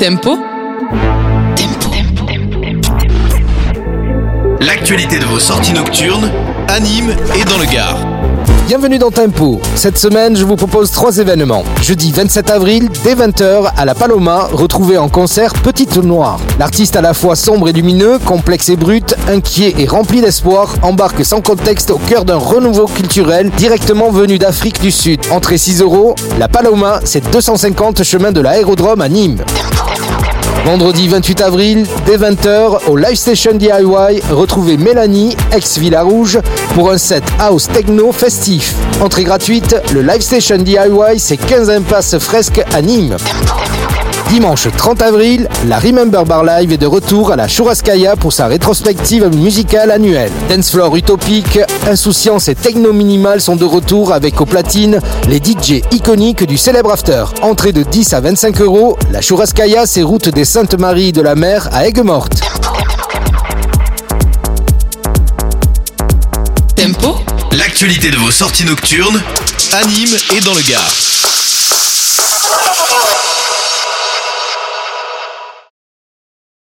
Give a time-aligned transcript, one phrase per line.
[0.00, 0.38] Tempo.
[4.60, 6.30] L'actualité de vos sorties nocturnes,
[6.68, 7.98] anime et dans le Gard.
[8.70, 9.60] Bienvenue dans Tempo.
[9.74, 11.64] Cette semaine, je vous propose trois événements.
[11.82, 16.38] Jeudi 27 avril, dès 20h, à la Paloma, retrouvez en concert Petite Noire.
[16.56, 21.24] L'artiste à la fois sombre et lumineux, complexe et brut, inquiet et rempli d'espoir, embarque
[21.24, 25.20] sans contexte au cœur d'un renouveau culturel directement venu d'Afrique du Sud.
[25.32, 29.42] Entrée 6 euros, la Paloma, c'est 250 chemin de l'aérodrome à Nîmes.
[30.64, 36.38] Vendredi 28 avril, dès 20h, au Live Station DIY, retrouvez Mélanie, ex-Villa Rouge,
[36.74, 38.74] pour un set house techno festif.
[39.00, 43.16] Entrée gratuite, le Live Station DIY, c'est 15 impasses fresques à Nîmes.
[44.30, 48.46] Dimanche 30 avril, la Remember Bar Live est de retour à la Churrascaia pour sa
[48.46, 50.30] rétrospective musicale annuelle.
[50.48, 55.82] Dance floor utopique, insouciance et techno minimal sont de retour avec au platine les DJ
[55.90, 57.24] iconiques du célèbre after.
[57.42, 61.68] Entrée de 10 à 25 euros, la Churrascaia c'est route des Saintes-Maries de la Mer
[61.72, 62.40] à Aigues-Mortes.
[66.76, 67.16] Tempo.
[67.50, 69.20] L'actualité de vos sorties nocturnes,
[69.72, 70.99] anime et dans le Gard.